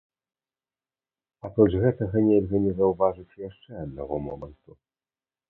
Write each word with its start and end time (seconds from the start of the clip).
Апроч 1.49 1.67
гэтага 1.83 2.17
нельга 2.29 2.57
не 2.65 2.73
заўважыць 2.81 3.37
яшчэ 3.43 3.71
аднаго 3.85 4.21
моманту. 4.31 4.71